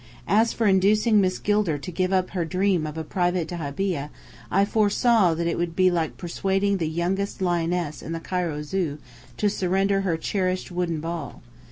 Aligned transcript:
As 0.27 0.51
for 0.51 0.65
inducing 0.65 1.21
Miss 1.21 1.37
Gilder 1.37 1.77
to 1.77 1.91
give 1.91 2.11
up 2.11 2.31
her 2.31 2.43
dream 2.43 2.87
of 2.87 2.97
a 2.97 3.03
private 3.03 3.47
dahabeah, 3.47 4.09
I 4.49 4.65
foresaw 4.65 5.35
that 5.35 5.45
it 5.45 5.59
would 5.59 5.75
be 5.75 5.91
like 5.91 6.17
persuading 6.17 6.77
the 6.77 6.89
youngest 6.89 7.39
lioness 7.39 8.01
in 8.01 8.11
the 8.11 8.19
Cairo 8.19 8.63
Zoo 8.63 8.97
to 9.37 9.47
surrender 9.47 10.01
her 10.01 10.17
cherished 10.17 10.71
wooden 10.71 11.01
ball. 11.01 11.43